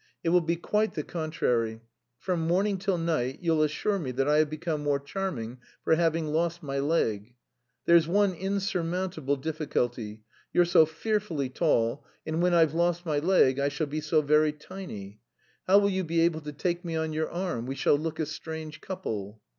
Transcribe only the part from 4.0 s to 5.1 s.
that I have become more